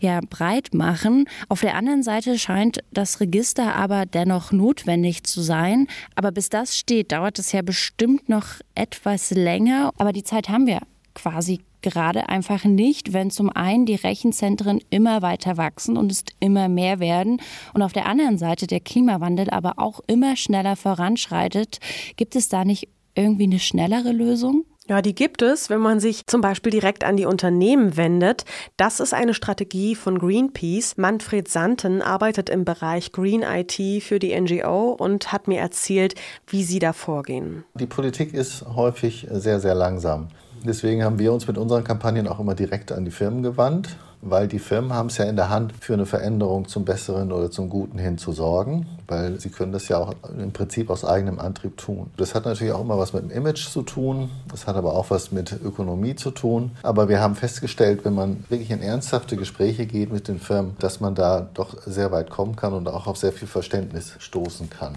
ja 0.00 0.20
breit 0.28 0.74
machen. 0.74 1.28
Auf 1.48 1.60
der 1.60 1.76
anderen 1.76 2.02
Seite 2.02 2.40
scheint 2.40 2.80
das 2.90 3.20
Register 3.20 3.76
aber 3.76 4.04
dennoch 4.04 4.50
notwendig 4.50 5.22
zu 5.22 5.40
sein. 5.40 5.86
Aber 6.16 6.32
bis 6.32 6.48
das 6.48 6.76
steht, 6.76 7.12
dauert 7.12 7.38
es 7.38 7.52
ja 7.52 7.62
bestimmt 7.62 8.28
noch 8.28 8.46
etwas 8.74 9.30
länger. 9.30 9.92
Aber 9.98 10.12
die 10.12 10.24
Zeit 10.24 10.48
haben 10.48 10.66
wir 10.66 10.80
quasi 11.16 11.60
gerade 11.82 12.28
einfach 12.28 12.64
nicht, 12.64 13.12
wenn 13.12 13.30
zum 13.30 13.50
einen 13.50 13.86
die 13.86 13.94
Rechenzentren 13.96 14.80
immer 14.90 15.22
weiter 15.22 15.56
wachsen 15.56 15.96
und 15.96 16.12
es 16.12 16.24
immer 16.38 16.68
mehr 16.68 17.00
werden 17.00 17.40
und 17.74 17.82
auf 17.82 17.92
der 17.92 18.06
anderen 18.06 18.38
Seite 18.38 18.66
der 18.66 18.80
Klimawandel 18.80 19.50
aber 19.50 19.74
auch 19.78 20.00
immer 20.06 20.36
schneller 20.36 20.76
voranschreitet. 20.76 21.80
Gibt 22.16 22.36
es 22.36 22.48
da 22.48 22.64
nicht 22.64 22.88
irgendwie 23.14 23.44
eine 23.44 23.58
schnellere 23.58 24.12
Lösung? 24.12 24.64
Ja, 24.88 25.02
die 25.02 25.16
gibt 25.16 25.42
es, 25.42 25.68
wenn 25.68 25.80
man 25.80 25.98
sich 25.98 26.26
zum 26.26 26.40
Beispiel 26.40 26.70
direkt 26.70 27.02
an 27.02 27.16
die 27.16 27.26
Unternehmen 27.26 27.96
wendet. 27.96 28.44
Das 28.76 29.00
ist 29.00 29.14
eine 29.14 29.34
Strategie 29.34 29.96
von 29.96 30.18
Greenpeace. 30.18 30.96
Manfred 30.96 31.48
Santen 31.48 32.02
arbeitet 32.02 32.48
im 32.48 32.64
Bereich 32.64 33.10
Green 33.10 33.42
IT 33.42 34.02
für 34.04 34.20
die 34.20 34.38
NGO 34.40 34.92
und 34.92 35.32
hat 35.32 35.48
mir 35.48 35.58
erzählt, 35.58 36.14
wie 36.46 36.62
sie 36.62 36.78
da 36.78 36.92
vorgehen. 36.92 37.64
Die 37.74 37.86
Politik 37.86 38.32
ist 38.32 38.64
häufig 38.76 39.26
sehr, 39.30 39.58
sehr 39.58 39.74
langsam. 39.74 40.28
Deswegen 40.64 41.02
haben 41.02 41.18
wir 41.18 41.32
uns 41.32 41.48
mit 41.48 41.58
unseren 41.58 41.82
Kampagnen 41.82 42.28
auch 42.28 42.38
immer 42.38 42.54
direkt 42.54 42.92
an 42.92 43.04
die 43.04 43.10
Firmen 43.10 43.42
gewandt, 43.42 43.96
weil 44.30 44.48
die 44.48 44.58
Firmen 44.58 44.92
haben 44.92 45.06
es 45.06 45.18
ja 45.18 45.24
in 45.24 45.36
der 45.36 45.50
Hand, 45.50 45.72
für 45.80 45.94
eine 45.94 46.06
Veränderung 46.06 46.68
zum 46.68 46.84
Besseren 46.84 47.32
oder 47.32 47.50
zum 47.50 47.68
Guten 47.68 47.98
hin 47.98 48.18
zu 48.18 48.32
sorgen, 48.32 48.86
weil 49.06 49.40
sie 49.40 49.50
können 49.50 49.72
das 49.72 49.88
ja 49.88 49.98
auch 49.98 50.14
im 50.38 50.52
Prinzip 50.52 50.90
aus 50.90 51.04
eigenem 51.04 51.38
Antrieb 51.38 51.76
tun. 51.76 52.10
Das 52.16 52.34
hat 52.34 52.44
natürlich 52.44 52.72
auch 52.72 52.80
immer 52.80 52.98
was 52.98 53.12
mit 53.12 53.22
dem 53.22 53.30
Image 53.30 53.68
zu 53.68 53.82
tun, 53.82 54.30
das 54.50 54.66
hat 54.66 54.76
aber 54.76 54.94
auch 54.94 55.10
was 55.10 55.32
mit 55.32 55.52
Ökonomie 55.52 56.16
zu 56.16 56.30
tun. 56.30 56.72
Aber 56.82 57.08
wir 57.08 57.20
haben 57.20 57.34
festgestellt, 57.34 58.04
wenn 58.04 58.14
man 58.14 58.44
wirklich 58.48 58.70
in 58.70 58.82
ernsthafte 58.82 59.36
Gespräche 59.36 59.86
geht 59.86 60.12
mit 60.12 60.28
den 60.28 60.38
Firmen, 60.38 60.76
dass 60.78 61.00
man 61.00 61.14
da 61.14 61.48
doch 61.54 61.82
sehr 61.84 62.12
weit 62.12 62.30
kommen 62.30 62.56
kann 62.56 62.72
und 62.72 62.88
auch 62.88 63.06
auf 63.06 63.16
sehr 63.16 63.32
viel 63.32 63.48
Verständnis 63.48 64.14
stoßen 64.18 64.70
kann. 64.70 64.96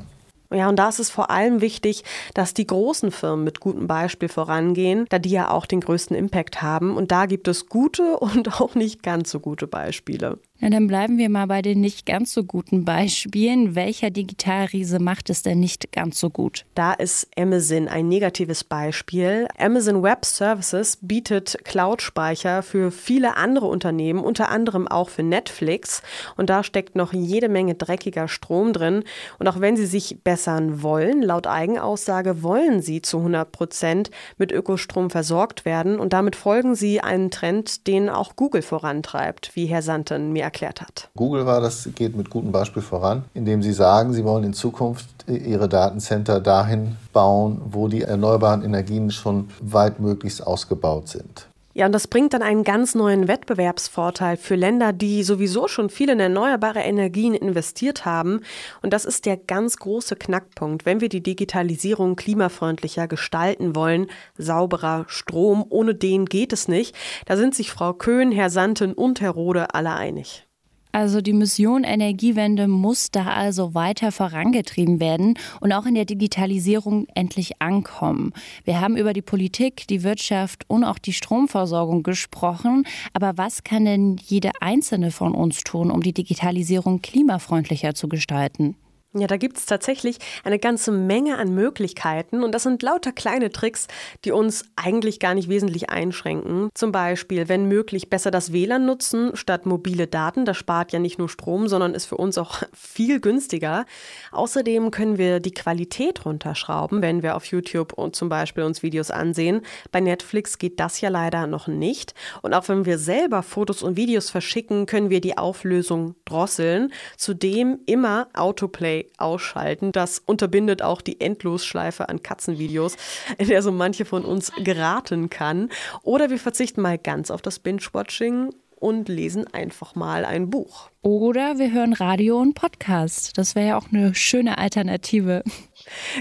Ja, 0.51 0.67
und 0.67 0.77
da 0.77 0.89
ist 0.89 0.99
es 0.99 1.11
vor 1.11 1.29
allem 1.29 1.61
wichtig, 1.61 2.03
dass 2.33 2.55
die 2.55 2.65
großen 2.65 3.11
Firmen 3.11 3.45
mit 3.45 3.59
gutem 3.59 3.85
Beispiel 3.85 4.29
vorangehen, 4.29 5.05
da 5.09 5.19
die 5.19 5.29
ja 5.29 5.51
auch 5.51 5.67
den 5.67 5.79
größten 5.79 6.15
Impact 6.15 6.61
haben. 6.61 6.97
Und 6.97 7.11
da 7.11 7.27
gibt 7.27 7.47
es 7.47 7.67
gute 7.67 8.17
und 8.19 8.59
auch 8.61 8.75
nicht 8.75 9.03
ganz 9.03 9.29
so 9.29 9.39
gute 9.39 9.67
Beispiele. 9.67 10.39
Na, 10.61 10.69
dann 10.69 10.87
bleiben 10.87 11.17
wir 11.17 11.29
mal 11.29 11.47
bei 11.47 11.61
den 11.61 11.79
nicht 11.79 12.05
ganz 12.05 12.33
so 12.33 12.43
guten 12.43 12.83
Beispielen. 12.83 13.75
Welcher 13.75 14.09
Digitalriese 14.09 14.99
macht 14.99 15.29
es 15.29 15.41
denn 15.41 15.61
nicht 15.61 15.93
ganz 15.93 16.19
so 16.19 16.29
gut? 16.29 16.65
Da 16.75 16.91
ist 16.91 17.29
Amazon 17.37 17.87
ein 17.87 18.09
negatives 18.09 18.65
Beispiel. 18.65 19.47
Amazon 19.57 20.03
Web 20.03 20.25
Services 20.25 20.97
bietet 21.01 21.59
Cloud-Speicher 21.63 22.61
für 22.61 22.91
viele 22.91 23.37
andere 23.37 23.67
Unternehmen, 23.67 24.19
unter 24.19 24.49
anderem 24.49 24.89
auch 24.89 25.07
für 25.07 25.23
Netflix. 25.23 26.01
Und 26.35 26.49
da 26.49 26.61
steckt 26.63 26.93
noch 26.93 27.13
jede 27.13 27.47
Menge 27.47 27.75
dreckiger 27.75 28.27
Strom 28.27 28.73
drin. 28.73 29.05
Und 29.37 29.47
auch 29.47 29.61
wenn 29.61 29.77
sie 29.77 29.85
sich 29.85 30.17
bessern 30.39 30.81
wollen, 30.81 31.21
laut 31.21 31.47
Eigenaussage 31.47 32.43
wollen 32.43 32.81
sie 32.81 33.01
zu 33.01 33.17
100 33.17 33.51
Prozent 33.51 34.09
mit 34.37 34.53
Ökostrom 34.53 35.09
versorgt 35.09 35.65
werden. 35.65 35.99
Und 35.99 36.13
damit 36.13 36.37
folgen 36.37 36.75
sie 36.75 37.01
einen 37.01 37.29
Trend, 37.29 37.87
den 37.87 38.07
auch 38.07 38.37
Google 38.37 38.61
vorantreibt, 38.61 39.51
wie 39.55 39.65
Herr 39.65 39.81
Santen 39.81 40.31
mir 40.31 40.43
erklärt 40.43 40.79
hat. 40.79 41.09
Google 41.17 41.45
war 41.45 41.59
das, 41.59 41.89
geht 41.93 42.15
mit 42.15 42.29
gutem 42.29 42.53
Beispiel 42.53 42.81
voran, 42.81 43.25
indem 43.33 43.61
sie 43.61 43.73
sagen, 43.73 44.13
sie 44.13 44.23
wollen 44.23 44.45
in 44.45 44.53
Zukunft 44.53 45.09
ihre 45.27 45.67
Datencenter 45.67 46.39
dahin 46.39 46.95
bauen, 47.11 47.61
wo 47.71 47.89
die 47.89 48.03
erneuerbaren 48.03 48.63
Energien 48.63 49.11
schon 49.11 49.49
weitmöglichst 49.59 50.45
ausgebaut 50.47 51.09
sind. 51.09 51.48
Ja, 51.79 51.85
und 51.85 51.93
das 51.93 52.07
bringt 52.07 52.33
dann 52.33 52.41
einen 52.41 52.65
ganz 52.65 52.93
neuen 52.93 53.29
Wettbewerbsvorteil 53.29 54.35
für 54.35 54.55
Länder, 54.55 54.91
die 54.91 55.23
sowieso 55.23 55.69
schon 55.69 55.89
viel 55.89 56.09
in 56.09 56.19
erneuerbare 56.19 56.81
Energien 56.81 57.33
investiert 57.33 58.03
haben. 58.03 58.41
Und 58.81 58.91
das 58.91 59.05
ist 59.05 59.25
der 59.25 59.37
ganz 59.37 59.77
große 59.77 60.17
Knackpunkt. 60.17 60.85
Wenn 60.85 60.99
wir 60.99 61.07
die 61.07 61.23
Digitalisierung 61.23 62.17
klimafreundlicher 62.17 63.07
gestalten 63.07 63.77
wollen, 63.77 64.07
sauberer 64.37 65.05
Strom, 65.07 65.63
ohne 65.69 65.95
den 65.95 66.25
geht 66.25 66.51
es 66.51 66.67
nicht. 66.67 66.97
Da 67.27 67.37
sind 67.37 67.55
sich 67.55 67.71
Frau 67.71 67.93
Köhn, 67.93 68.33
Herr 68.33 68.49
Santen 68.49 68.91
und 68.91 69.21
Herr 69.21 69.31
Rode 69.31 69.73
alle 69.73 69.93
einig. 69.93 70.48
Also 70.91 71.21
die 71.21 71.33
Mission 71.33 71.83
Energiewende 71.83 72.67
muss 72.67 73.11
da 73.11 73.27
also 73.27 73.75
weiter 73.75 74.11
vorangetrieben 74.11 74.99
werden 74.99 75.37
und 75.61 75.71
auch 75.71 75.85
in 75.85 75.93
der 75.93 76.05
Digitalisierung 76.05 77.05
endlich 77.13 77.61
ankommen. 77.61 78.33
Wir 78.63 78.81
haben 78.81 78.97
über 78.97 79.13
die 79.13 79.21
Politik, 79.21 79.85
die 79.87 80.01
Wirtschaft 80.01 80.65
und 80.67 80.83
auch 80.83 80.97
die 80.97 81.13
Stromversorgung 81.13 82.01
gesprochen. 82.01 82.85
Aber 83.13 83.37
was 83.37 83.63
kann 83.63 83.85
denn 83.85 84.17
jede 84.17 84.49
einzelne 84.61 85.11
von 85.11 85.35
uns 85.35 85.63
tun, 85.63 85.91
um 85.91 86.01
die 86.01 86.13
Digitalisierung 86.13 87.03
klimafreundlicher 87.03 87.93
zu 87.93 88.09
gestalten? 88.09 88.75
Ja, 89.15 89.25
da 89.25 89.37
gibt 89.37 89.57
es 89.57 89.65
tatsächlich 89.65 90.19
eine 90.43 90.59
ganze 90.59 90.91
Menge 90.91 91.39
an 91.39 91.55
Möglichkeiten 91.55 92.43
und 92.43 92.53
das 92.53 92.61
sind 92.61 92.83
lauter 92.83 93.11
kleine 93.11 93.49
Tricks, 93.49 93.87
die 94.23 94.31
uns 94.31 94.65
eigentlich 94.75 95.19
gar 95.19 95.33
nicht 95.33 95.49
wesentlich 95.49 95.89
einschränken. 95.89 96.69
Zum 96.75 96.91
Beispiel, 96.91 97.49
wenn 97.49 97.65
möglich, 97.67 98.11
besser 98.11 98.29
das 98.29 98.53
WLAN 98.53 98.85
nutzen 98.85 99.35
statt 99.35 99.65
mobile 99.65 100.05
Daten. 100.05 100.45
Das 100.45 100.57
spart 100.57 100.91
ja 100.91 100.99
nicht 100.99 101.17
nur 101.17 101.27
Strom, 101.27 101.67
sondern 101.67 101.95
ist 101.95 102.05
für 102.05 102.17
uns 102.17 102.37
auch 102.37 102.61
viel 102.73 103.19
günstiger. 103.19 103.87
Außerdem 104.31 104.91
können 104.91 105.17
wir 105.17 105.39
die 105.39 105.55
Qualität 105.55 106.23
runterschrauben, 106.25 107.01
wenn 107.01 107.23
wir 107.23 107.35
auf 107.35 107.45
YouTube 107.45 107.93
und 107.93 108.15
zum 108.15 108.29
Beispiel 108.29 108.63
uns 108.63 108.83
Videos 108.83 109.09
ansehen. 109.09 109.61
Bei 109.91 110.01
Netflix 110.01 110.59
geht 110.59 110.79
das 110.79 111.01
ja 111.01 111.09
leider 111.09 111.47
noch 111.47 111.67
nicht. 111.67 112.13
Und 112.43 112.53
auch 112.53 112.69
wenn 112.69 112.85
wir 112.85 112.99
selber 112.99 113.41
Fotos 113.41 113.81
und 113.81 113.97
Videos 113.97 114.29
verschicken, 114.29 114.85
können 114.85 115.09
wir 115.09 115.19
die 115.19 115.35
Auflösung 115.35 116.13
drosseln. 116.25 116.93
Zudem 117.17 117.79
immer 117.87 118.27
Autoplay 118.35 118.98
ausschalten. 119.17 119.91
Das 119.91 120.19
unterbindet 120.19 120.81
auch 120.81 121.01
die 121.01 121.19
Endlosschleife 121.19 122.09
an 122.09 122.23
Katzenvideos, 122.23 122.97
in 123.37 123.47
der 123.47 123.61
so 123.61 123.71
manche 123.71 124.05
von 124.05 124.25
uns 124.25 124.51
geraten 124.63 125.29
kann. 125.29 125.69
Oder 126.03 126.29
wir 126.29 126.39
verzichten 126.39 126.81
mal 126.81 126.97
ganz 126.97 127.31
auf 127.31 127.41
das 127.41 127.59
Binge-Watching 127.59 128.53
und 128.79 129.09
lesen 129.09 129.45
einfach 129.53 129.95
mal 129.95 130.25
ein 130.25 130.49
Buch. 130.49 130.89
Oder 131.01 131.59
wir 131.59 131.71
hören 131.71 131.93
Radio 131.93 132.39
und 132.39 132.55
Podcast. 132.55 133.37
Das 133.37 133.55
wäre 133.55 133.67
ja 133.69 133.77
auch 133.77 133.87
eine 133.91 134.13
schöne 134.15 134.57
Alternative. 134.57 135.43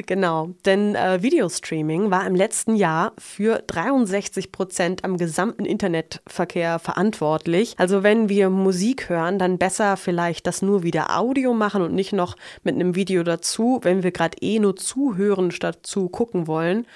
Genau, 0.06 0.50
denn 0.64 0.94
äh, 0.94 1.22
Videostreaming 1.22 2.10
war 2.10 2.26
im 2.26 2.34
letzten 2.34 2.76
Jahr 2.76 3.12
für 3.18 3.62
63 3.66 4.52
Prozent 4.52 5.04
am 5.04 5.18
gesamten 5.18 5.64
Internetverkehr 5.64 6.78
verantwortlich. 6.78 7.74
Also 7.76 8.02
wenn 8.02 8.28
wir 8.28 8.50
Musik 8.50 9.08
hören, 9.08 9.38
dann 9.38 9.58
besser 9.58 9.96
vielleicht 9.96 10.46
das 10.46 10.62
nur 10.62 10.84
wieder 10.84 11.18
Audio 11.18 11.54
machen 11.54 11.82
und 11.82 11.94
nicht 11.94 12.12
noch 12.12 12.36
mit 12.62 12.76
einem 12.76 12.94
Video 12.94 13.22
dazu, 13.24 13.80
wenn 13.82 14.02
wir 14.02 14.12
gerade 14.12 14.38
eh 14.40 14.58
nur 14.58 14.76
zuhören 14.76 15.50
statt 15.50 15.80
zu 15.82 16.08
gucken 16.08 16.46
wollen. 16.46 16.86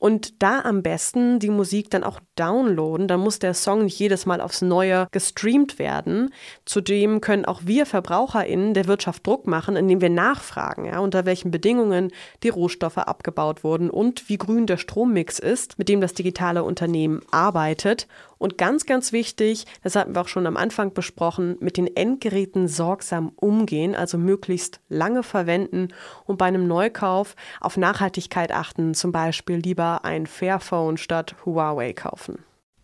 Und 0.00 0.42
da 0.42 0.62
am 0.62 0.82
besten 0.82 1.40
die 1.40 1.50
Musik 1.50 1.90
dann 1.90 2.04
auch 2.04 2.20
downloaden, 2.34 3.06
dann 3.06 3.20
muss 3.20 3.38
der 3.38 3.52
Song 3.52 3.84
nicht 3.84 3.98
jedes 3.98 4.24
Mal 4.24 4.40
aufs 4.40 4.62
Neue 4.62 5.06
gestreamt 5.12 5.78
werden. 5.78 6.32
Zudem 6.64 7.20
können 7.20 7.44
auch 7.44 7.60
wir 7.66 7.84
VerbraucherInnen 7.84 8.72
der 8.72 8.86
Wirtschaft 8.86 9.26
Druck 9.26 9.46
machen, 9.46 9.76
indem 9.76 10.00
wir 10.00 10.08
nachfragen, 10.08 10.86
ja, 10.86 11.00
unter 11.00 11.26
welchen 11.26 11.50
Bedingungen 11.50 12.12
die 12.42 12.48
Rohstoffe 12.48 12.96
abgebaut 12.96 13.62
wurden 13.62 13.90
und 13.90 14.30
wie 14.30 14.38
grün 14.38 14.66
der 14.66 14.78
Strommix 14.78 15.38
ist, 15.38 15.78
mit 15.78 15.90
dem 15.90 16.00
das 16.00 16.14
digitale 16.14 16.64
Unternehmen 16.64 17.20
arbeitet 17.30 18.08
und 18.40 18.56
ganz, 18.56 18.86
ganz 18.86 19.12
wichtig, 19.12 19.66
das 19.82 19.94
hatten 19.94 20.14
wir 20.14 20.22
auch 20.22 20.28
schon 20.28 20.46
am 20.46 20.56
Anfang 20.56 20.94
besprochen, 20.94 21.56
mit 21.60 21.76
den 21.76 21.94
Endgeräten 21.94 22.68
sorgsam 22.68 23.32
umgehen, 23.36 23.94
also 23.94 24.16
möglichst 24.16 24.80
lange 24.88 25.22
verwenden 25.22 25.88
und 26.24 26.38
bei 26.38 26.46
einem 26.46 26.66
Neukauf 26.66 27.36
auf 27.60 27.76
Nachhaltigkeit 27.76 28.50
achten, 28.50 28.94
zum 28.94 29.12
Beispiel 29.12 29.56
lieber 29.56 30.06
ein 30.06 30.26
Fairphone 30.26 30.96
statt 30.96 31.36
Huawei 31.44 31.92
kaufen. 31.92 32.38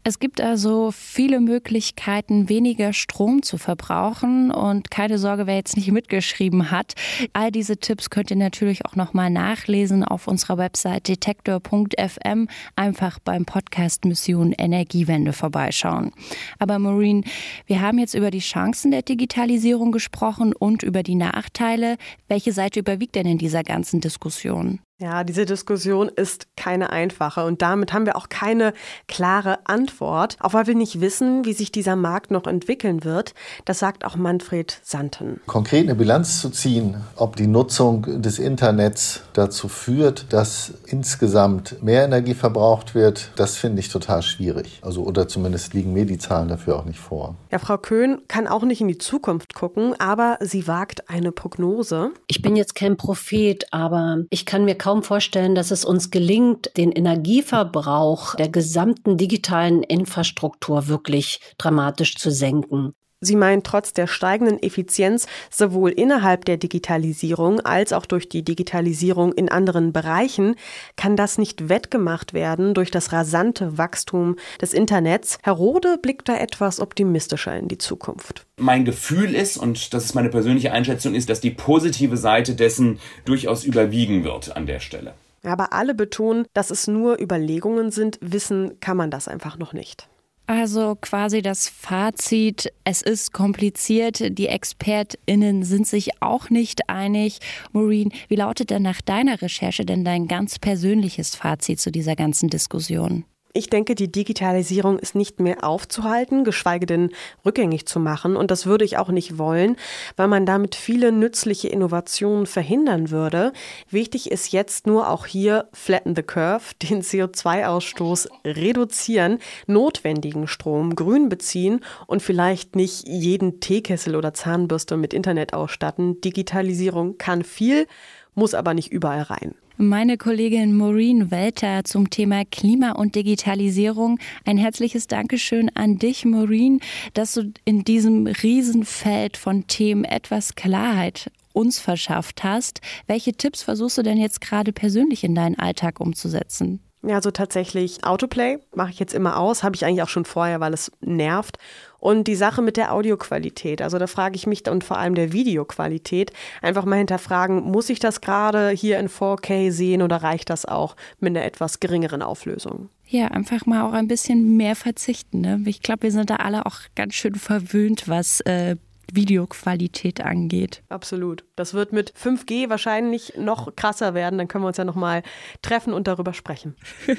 Es 0.08 0.20
gibt 0.20 0.40
also 0.40 0.92
viele 0.92 1.40
Möglichkeiten, 1.40 2.48
weniger 2.48 2.92
Strom 2.92 3.42
zu 3.42 3.58
verbrauchen 3.58 4.52
und 4.52 4.88
keine 4.88 5.18
Sorge, 5.18 5.48
wer 5.48 5.56
jetzt 5.56 5.76
nicht 5.76 5.90
mitgeschrieben 5.90 6.70
hat. 6.70 6.94
All 7.32 7.50
diese 7.50 7.78
Tipps 7.78 8.08
könnt 8.08 8.30
ihr 8.30 8.36
natürlich 8.36 8.86
auch 8.86 8.94
nochmal 8.94 9.30
nachlesen 9.30 10.04
auf 10.04 10.28
unserer 10.28 10.58
Website 10.58 11.08
detektor.fm. 11.08 12.46
Einfach 12.76 13.18
beim 13.18 13.46
Podcast 13.46 14.04
Mission 14.04 14.52
Energiewende 14.52 15.32
vorbeischauen. 15.32 16.12
Aber 16.60 16.78
Maureen, 16.78 17.24
wir 17.66 17.80
haben 17.80 17.98
jetzt 17.98 18.14
über 18.14 18.30
die 18.30 18.38
Chancen 18.38 18.92
der 18.92 19.02
Digitalisierung 19.02 19.90
gesprochen 19.90 20.52
und 20.52 20.84
über 20.84 21.02
die 21.02 21.16
Nachteile. 21.16 21.96
Welche 22.28 22.52
Seite 22.52 22.78
überwiegt 22.78 23.16
denn 23.16 23.26
in 23.26 23.38
dieser 23.38 23.64
ganzen 23.64 24.00
Diskussion? 24.00 24.78
Ja, 24.98 25.24
diese 25.24 25.44
Diskussion 25.44 26.08
ist 26.08 26.46
keine 26.56 26.88
einfache 26.88 27.44
und 27.44 27.60
damit 27.60 27.92
haben 27.92 28.06
wir 28.06 28.16
auch 28.16 28.30
keine 28.30 28.72
klare 29.08 29.58
Antwort, 29.64 30.38
auch 30.40 30.54
weil 30.54 30.66
wir 30.66 30.74
nicht 30.74 31.02
wissen, 31.02 31.44
wie 31.44 31.52
sich 31.52 31.70
dieser 31.70 31.96
Markt 31.96 32.30
noch 32.30 32.46
entwickeln 32.46 33.04
wird. 33.04 33.34
Das 33.66 33.78
sagt 33.78 34.06
auch 34.06 34.16
Manfred 34.16 34.80
Santen. 34.82 35.42
Konkret 35.44 35.82
eine 35.82 35.96
Bilanz 35.96 36.40
zu 36.40 36.48
ziehen, 36.48 36.96
ob 37.14 37.36
die 37.36 37.46
Nutzung 37.46 38.22
des 38.22 38.38
Internets 38.38 39.20
dazu 39.34 39.68
führt, 39.68 40.32
dass 40.32 40.72
insgesamt 40.86 41.82
mehr 41.82 42.02
Energie 42.02 42.32
verbraucht 42.32 42.94
wird, 42.94 43.32
das 43.36 43.58
finde 43.58 43.80
ich 43.80 43.90
total 43.90 44.22
schwierig. 44.22 44.80
Also 44.82 45.02
oder 45.02 45.28
zumindest 45.28 45.74
liegen 45.74 45.92
mir 45.92 46.06
die 46.06 46.16
Zahlen 46.16 46.48
dafür 46.48 46.76
auch 46.76 46.86
nicht 46.86 47.00
vor. 47.00 47.34
Ja, 47.52 47.58
Frau 47.58 47.76
Köhn 47.76 48.22
kann 48.28 48.46
auch 48.46 48.62
nicht 48.62 48.80
in 48.80 48.88
die 48.88 48.96
Zukunft 48.96 49.52
gucken, 49.52 49.94
aber 50.00 50.38
sie 50.40 50.66
wagt 50.66 51.10
eine 51.10 51.32
Prognose. 51.32 52.12
Ich 52.28 52.40
bin 52.40 52.56
jetzt 52.56 52.74
kein 52.74 52.96
Prophet, 52.96 53.66
aber 53.72 54.24
ich 54.30 54.46
kann 54.46 54.64
mir 54.64 54.74
kaum 54.86 55.02
vorstellen, 55.02 55.56
dass 55.56 55.72
es 55.72 55.84
uns 55.84 56.12
gelingt, 56.12 56.70
den 56.76 56.92
Energieverbrauch 56.92 58.36
der 58.36 58.48
gesamten 58.48 59.16
digitalen 59.16 59.82
Infrastruktur 59.82 60.86
wirklich 60.86 61.40
dramatisch 61.58 62.14
zu 62.14 62.30
senken. 62.30 62.92
Sie 63.26 63.34
meint, 63.34 63.66
trotz 63.66 63.92
der 63.92 64.06
steigenden 64.06 64.62
Effizienz 64.62 65.26
sowohl 65.50 65.90
innerhalb 65.90 66.44
der 66.44 66.58
Digitalisierung 66.58 67.58
als 67.58 67.92
auch 67.92 68.06
durch 68.06 68.28
die 68.28 68.44
Digitalisierung 68.44 69.32
in 69.32 69.48
anderen 69.48 69.92
Bereichen 69.92 70.54
kann 70.94 71.16
das 71.16 71.36
nicht 71.36 71.68
wettgemacht 71.68 72.34
werden 72.34 72.72
durch 72.72 72.92
das 72.92 73.12
rasante 73.12 73.78
Wachstum 73.78 74.36
des 74.60 74.72
Internets. 74.72 75.38
Herr 75.42 75.54
Rode 75.54 75.98
blickt 76.00 76.28
da 76.28 76.36
etwas 76.36 76.78
optimistischer 76.78 77.56
in 77.56 77.66
die 77.66 77.78
Zukunft. 77.78 78.46
Mein 78.58 78.84
Gefühl 78.84 79.34
ist, 79.34 79.56
und 79.56 79.92
das 79.92 80.04
ist 80.04 80.14
meine 80.14 80.28
persönliche 80.28 80.70
Einschätzung, 80.70 81.16
ist, 81.16 81.28
dass 81.28 81.40
die 81.40 81.50
positive 81.50 82.16
Seite 82.16 82.54
dessen 82.54 83.00
durchaus 83.24 83.64
überwiegen 83.64 84.22
wird 84.22 84.54
an 84.54 84.66
der 84.66 84.78
Stelle. 84.78 85.14
Aber 85.42 85.72
alle 85.72 85.94
betonen, 85.94 86.46
dass 86.54 86.70
es 86.70 86.86
nur 86.86 87.20
Überlegungen 87.20 87.90
sind, 87.90 88.20
wissen 88.20 88.78
kann 88.78 88.96
man 88.96 89.10
das 89.10 89.26
einfach 89.26 89.58
noch 89.58 89.72
nicht. 89.72 90.08
Also 90.48 90.96
quasi 91.00 91.42
das 91.42 91.68
Fazit, 91.68 92.72
es 92.84 93.02
ist 93.02 93.32
kompliziert, 93.32 94.38
die 94.38 94.46
Expertinnen 94.46 95.64
sind 95.64 95.88
sich 95.88 96.22
auch 96.22 96.50
nicht 96.50 96.88
einig. 96.88 97.40
Maureen, 97.72 98.12
wie 98.28 98.36
lautet 98.36 98.70
denn 98.70 98.82
nach 98.82 99.00
deiner 99.00 99.42
Recherche 99.42 99.84
denn 99.84 100.04
dein 100.04 100.28
ganz 100.28 100.60
persönliches 100.60 101.34
Fazit 101.34 101.80
zu 101.80 101.90
dieser 101.90 102.14
ganzen 102.14 102.48
Diskussion? 102.48 103.24
Ich 103.56 103.70
denke, 103.70 103.94
die 103.94 104.12
Digitalisierung 104.12 104.98
ist 104.98 105.14
nicht 105.14 105.40
mehr 105.40 105.64
aufzuhalten, 105.64 106.44
geschweige 106.44 106.84
denn 106.84 107.10
rückgängig 107.46 107.86
zu 107.86 107.98
machen. 107.98 108.36
Und 108.36 108.50
das 108.50 108.66
würde 108.66 108.84
ich 108.84 108.98
auch 108.98 109.08
nicht 109.08 109.38
wollen, 109.38 109.76
weil 110.14 110.28
man 110.28 110.44
damit 110.44 110.74
viele 110.74 111.10
nützliche 111.10 111.68
Innovationen 111.68 112.44
verhindern 112.44 113.10
würde. 113.10 113.54
Wichtig 113.88 114.30
ist 114.30 114.52
jetzt 114.52 114.86
nur 114.86 115.08
auch 115.08 115.24
hier 115.24 115.70
flatten 115.72 116.14
the 116.14 116.22
curve, 116.22 116.64
den 116.82 117.00
CO2-Ausstoß 117.00 118.28
reduzieren, 118.44 119.38
notwendigen 119.66 120.48
Strom 120.48 120.94
grün 120.94 121.30
beziehen 121.30 121.80
und 122.06 122.20
vielleicht 122.20 122.76
nicht 122.76 123.08
jeden 123.08 123.60
Teekessel 123.60 124.16
oder 124.16 124.34
Zahnbürste 124.34 124.98
mit 124.98 125.14
Internet 125.14 125.54
ausstatten. 125.54 126.20
Digitalisierung 126.20 127.16
kann 127.16 127.42
viel, 127.42 127.86
muss 128.34 128.52
aber 128.52 128.74
nicht 128.74 128.92
überall 128.92 129.22
rein. 129.22 129.54
Meine 129.78 130.16
Kollegin 130.16 130.74
Maureen 130.74 131.30
Welter 131.30 131.84
zum 131.84 132.08
Thema 132.08 132.46
Klima 132.46 132.92
und 132.92 133.14
Digitalisierung. 133.14 134.18
Ein 134.46 134.56
herzliches 134.56 135.06
Dankeschön 135.06 135.70
an 135.74 135.98
dich, 135.98 136.24
Maureen, 136.24 136.80
dass 137.12 137.34
du 137.34 137.52
in 137.66 137.84
diesem 137.84 138.26
Riesenfeld 138.26 139.36
von 139.36 139.66
Themen 139.66 140.04
etwas 140.04 140.54
Klarheit 140.54 141.30
uns 141.52 141.78
verschafft 141.78 142.42
hast. 142.42 142.80
Welche 143.06 143.34
Tipps 143.34 143.62
versuchst 143.62 143.98
du 143.98 144.02
denn 144.02 144.16
jetzt 144.16 144.40
gerade 144.40 144.72
persönlich 144.72 145.24
in 145.24 145.34
deinen 145.34 145.58
Alltag 145.58 146.00
umzusetzen? 146.00 146.80
Ja, 147.02 147.20
so 147.20 147.30
tatsächlich 147.30 148.02
Autoplay 148.02 148.58
mache 148.74 148.90
ich 148.90 148.98
jetzt 148.98 149.12
immer 149.14 149.38
aus, 149.38 149.62
habe 149.62 149.76
ich 149.76 149.84
eigentlich 149.84 150.02
auch 150.02 150.08
schon 150.08 150.24
vorher, 150.24 150.58
weil 150.58 150.72
es 150.72 150.90
nervt. 151.00 151.58
Und 152.06 152.28
die 152.28 152.36
Sache 152.36 152.62
mit 152.62 152.76
der 152.76 152.94
Audioqualität, 152.94 153.82
also 153.82 153.98
da 153.98 154.06
frage 154.06 154.36
ich 154.36 154.46
mich 154.46 154.68
und 154.70 154.84
vor 154.84 154.96
allem 154.96 155.16
der 155.16 155.32
Videoqualität, 155.32 156.30
einfach 156.62 156.84
mal 156.84 156.98
hinterfragen, 156.98 157.60
muss 157.64 157.90
ich 157.90 157.98
das 157.98 158.20
gerade 158.20 158.70
hier 158.70 159.00
in 159.00 159.08
4K 159.08 159.72
sehen 159.72 160.02
oder 160.02 160.18
reicht 160.18 160.48
das 160.48 160.66
auch 160.66 160.94
mit 161.18 161.30
einer 161.30 161.44
etwas 161.44 161.80
geringeren 161.80 162.22
Auflösung? 162.22 162.90
Ja, 163.08 163.26
einfach 163.26 163.66
mal 163.66 163.82
auch 163.82 163.92
ein 163.92 164.06
bisschen 164.06 164.56
mehr 164.56 164.76
verzichten. 164.76 165.40
Ne? 165.40 165.60
Ich 165.66 165.82
glaube, 165.82 166.04
wir 166.04 166.12
sind 166.12 166.30
da 166.30 166.36
alle 166.36 166.64
auch 166.66 166.78
ganz 166.94 167.14
schön 167.14 167.34
verwöhnt, 167.34 168.06
was 168.06 168.40
äh, 168.42 168.76
Videoqualität 169.12 170.20
angeht. 170.20 170.84
Absolut. 170.88 171.44
Das 171.56 171.74
wird 171.74 171.92
mit 171.92 172.12
5G 172.12 172.70
wahrscheinlich 172.70 173.32
noch 173.36 173.74
krasser 173.74 174.14
werden. 174.14 174.38
Dann 174.38 174.46
können 174.46 174.62
wir 174.62 174.68
uns 174.68 174.76
ja 174.76 174.84
noch 174.84 174.94
mal 174.94 175.24
treffen 175.60 175.92
und 175.92 176.06
darüber 176.06 176.34
sprechen. 176.34 176.76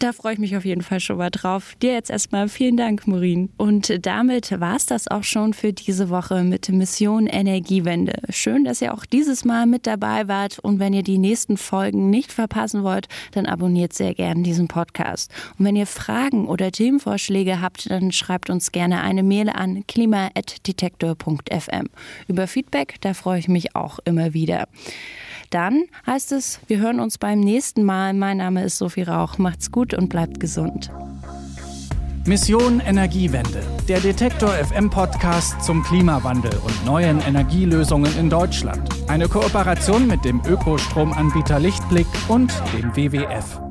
Da 0.00 0.14
freue 0.14 0.32
ich 0.32 0.38
mich 0.38 0.56
auf 0.56 0.64
jeden 0.64 0.80
Fall 0.80 0.98
schon 0.98 1.18
mal 1.18 1.28
drauf. 1.28 1.74
Dir 1.82 1.92
jetzt 1.92 2.08
erstmal 2.08 2.48
vielen 2.48 2.78
Dank, 2.78 3.06
Maureen. 3.06 3.50
Und 3.58 4.06
damit 4.06 4.58
war 4.58 4.76
es 4.76 4.86
das 4.86 5.08
auch 5.08 5.24
schon 5.24 5.52
für 5.52 5.74
diese 5.74 6.08
Woche 6.08 6.42
mit 6.42 6.70
Mission 6.70 7.26
Energiewende. 7.26 8.14
Schön, 8.30 8.64
dass 8.64 8.80
ihr 8.80 8.94
auch 8.94 9.04
dieses 9.04 9.44
Mal 9.44 9.66
mit 9.66 9.86
dabei 9.86 10.26
wart. 10.26 10.58
Und 10.58 10.78
wenn 10.78 10.94
ihr 10.94 11.02
die 11.02 11.18
nächsten 11.18 11.58
Folgen 11.58 12.08
nicht 12.08 12.32
verpassen 12.32 12.82
wollt, 12.82 13.08
dann 13.32 13.44
abonniert 13.44 13.92
sehr 13.92 14.14
gerne 14.14 14.42
diesen 14.42 14.68
Podcast. 14.68 15.30
Und 15.58 15.66
wenn 15.66 15.76
ihr 15.76 15.86
Fragen 15.86 16.48
oder 16.48 16.72
Themenvorschläge 16.72 17.60
habt, 17.60 17.90
dann 17.90 18.10
schreibt 18.10 18.48
uns 18.48 18.72
gerne 18.72 19.02
eine 19.02 19.22
Mail 19.22 19.50
an 19.50 19.84
klima.detektor.fm. 19.86 21.90
Über 22.26 22.46
Feedback, 22.46 22.94
da 23.02 23.12
freue 23.12 23.38
ich 23.38 23.48
mich 23.48 23.76
auch 23.76 23.98
immer 24.06 24.32
wieder. 24.32 24.66
Dann 25.50 25.84
heißt 26.06 26.30
es, 26.32 26.60
wir 26.68 26.78
hören 26.78 27.00
uns 27.00 27.18
beim 27.18 27.40
nächsten 27.40 27.82
Mal. 27.82 28.14
Mein 28.14 28.36
Name 28.36 28.64
ist 28.64 28.78
Sophie 28.78 29.02
Rauch. 29.02 29.38
Macht's 29.38 29.72
gut 29.72 29.94
und 29.94 30.08
bleibt 30.08 30.38
gesund. 30.38 30.90
Mission 32.24 32.80
Energiewende. 32.80 33.62
Der 33.88 33.98
Detektor 33.98 34.50
FM 34.50 34.90
Podcast 34.90 35.60
zum 35.62 35.82
Klimawandel 35.82 36.52
und 36.64 36.84
neuen 36.84 37.20
Energielösungen 37.20 38.16
in 38.18 38.30
Deutschland. 38.30 38.88
Eine 39.08 39.26
Kooperation 39.26 40.06
mit 40.06 40.24
dem 40.24 40.40
Ökostromanbieter 40.46 41.58
Lichtblick 41.58 42.06
und 42.28 42.52
dem 42.72 42.94
WWF. 42.94 43.69